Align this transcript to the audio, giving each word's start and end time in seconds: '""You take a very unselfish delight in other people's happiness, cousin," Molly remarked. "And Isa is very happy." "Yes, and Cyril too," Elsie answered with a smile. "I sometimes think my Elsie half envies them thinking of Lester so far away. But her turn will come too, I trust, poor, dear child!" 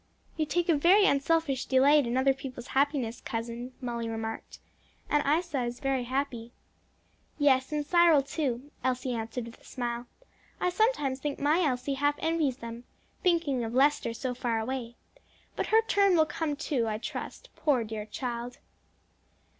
'""You 0.35 0.47
take 0.47 0.67
a 0.67 0.73
very 0.75 1.05
unselfish 1.05 1.65
delight 1.65 2.07
in 2.07 2.17
other 2.17 2.33
people's 2.33 2.69
happiness, 2.69 3.21
cousin," 3.23 3.71
Molly 3.81 4.09
remarked. 4.09 4.57
"And 5.11 5.23
Isa 5.27 5.61
is 5.65 5.79
very 5.79 6.05
happy." 6.05 6.53
"Yes, 7.37 7.71
and 7.71 7.85
Cyril 7.85 8.23
too," 8.23 8.71
Elsie 8.83 9.13
answered 9.13 9.45
with 9.45 9.61
a 9.61 9.63
smile. 9.63 10.07
"I 10.59 10.71
sometimes 10.71 11.19
think 11.19 11.37
my 11.39 11.61
Elsie 11.63 11.93
half 11.93 12.15
envies 12.17 12.57
them 12.57 12.83
thinking 13.21 13.63
of 13.63 13.75
Lester 13.75 14.11
so 14.11 14.33
far 14.33 14.59
away. 14.59 14.95
But 15.55 15.67
her 15.67 15.83
turn 15.83 16.17
will 16.17 16.25
come 16.25 16.55
too, 16.55 16.87
I 16.87 16.97
trust, 16.97 17.49
poor, 17.55 17.83
dear 17.83 18.07
child!" 18.07 18.57